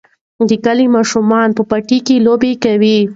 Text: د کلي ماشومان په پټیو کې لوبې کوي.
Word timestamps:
د 0.49 0.51
کلي 0.65 0.85
ماشومان 0.95 1.47
په 1.57 1.63
پټیو 1.69 2.05
کې 2.07 2.23
لوبې 2.25 2.53
کوي. 2.63 2.97